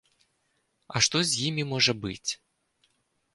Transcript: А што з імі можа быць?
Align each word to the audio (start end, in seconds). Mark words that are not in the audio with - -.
А 0.95 1.01
што 1.07 1.21
з 1.33 1.43
імі 1.51 1.63
можа 1.75 1.93
быць? 2.07 2.31